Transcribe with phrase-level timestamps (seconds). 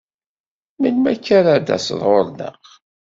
[0.79, 2.55] Melmi akka ara d-taseḍ ɣur-neɣ?